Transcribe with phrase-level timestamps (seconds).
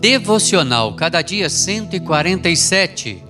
[0.00, 3.24] Devocional Cada Dia 147.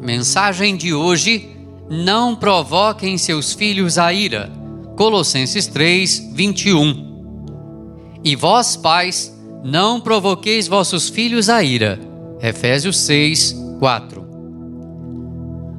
[0.00, 1.50] Mensagem de hoje:
[1.90, 4.50] Não provoquem seus filhos a ira.
[4.96, 8.20] Colossenses 3, 21.
[8.24, 12.00] E vós, pais, não provoqueis vossos filhos a ira.
[12.40, 14.26] Efésios 6, 4.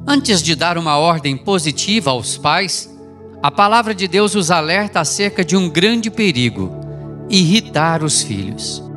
[0.06, 2.88] Antes de dar uma ordem positiva aos pais,
[3.42, 6.70] a palavra de Deus os alerta acerca de um grande perigo:
[7.28, 8.89] irritar os filhos.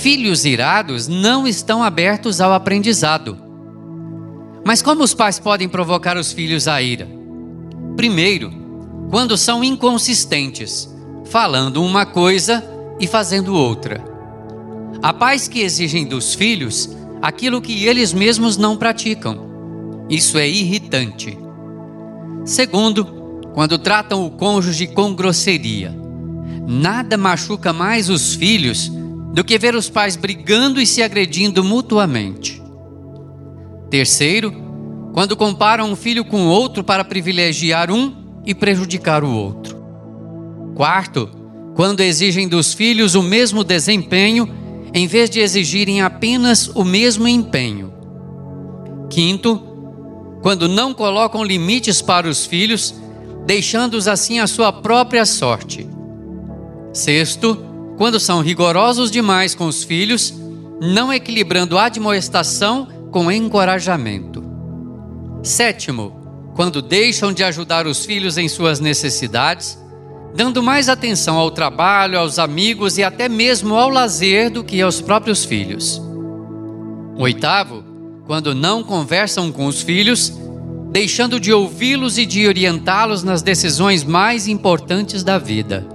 [0.00, 3.36] Filhos irados não estão abertos ao aprendizado.
[4.64, 7.06] Mas como os pais podem provocar os filhos à ira?
[7.98, 8.50] Primeiro,
[9.10, 10.88] quando são inconsistentes,
[11.26, 12.64] falando uma coisa
[12.98, 14.02] e fazendo outra.
[15.02, 20.06] Há pais que exigem dos filhos aquilo que eles mesmos não praticam.
[20.08, 21.36] Isso é irritante.
[22.46, 23.04] Segundo,
[23.52, 25.94] quando tratam o cônjuge com grosseria.
[26.66, 28.90] Nada machuca mais os filhos
[29.32, 32.60] do que ver os pais brigando e se agredindo mutuamente.
[33.88, 34.52] Terceiro,
[35.12, 38.14] quando comparam um filho com outro para privilegiar um
[38.44, 39.80] e prejudicar o outro.
[40.74, 41.28] Quarto,
[41.74, 44.48] quando exigem dos filhos o mesmo desempenho
[44.92, 47.92] em vez de exigirem apenas o mesmo empenho.
[49.08, 49.60] Quinto,
[50.42, 52.94] quando não colocam limites para os filhos,
[53.46, 55.88] deixando-os assim à sua própria sorte.
[56.92, 57.69] Sexto,
[58.00, 60.32] quando são rigorosos demais com os filhos,
[60.80, 64.42] não equilibrando admoestação com encorajamento.
[65.42, 66.16] Sétimo,
[66.54, 69.78] quando deixam de ajudar os filhos em suas necessidades,
[70.34, 75.02] dando mais atenção ao trabalho, aos amigos e até mesmo ao lazer do que aos
[75.02, 76.00] próprios filhos.
[77.18, 77.84] Oitavo,
[78.26, 80.32] quando não conversam com os filhos,
[80.90, 85.86] deixando de ouvi-los e de orientá-los nas decisões mais importantes da vida.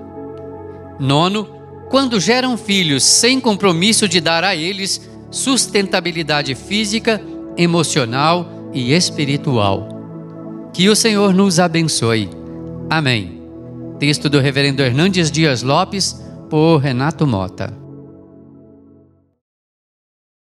[0.99, 1.54] Nono,
[1.95, 7.21] quando geram filhos sem compromisso de dar a eles sustentabilidade física,
[7.55, 9.87] emocional e espiritual.
[10.73, 12.29] Que o Senhor nos abençoe.
[12.89, 13.41] Amém.
[13.97, 17.84] Texto do Reverendo Hernandes Dias Lopes, por Renato Mota.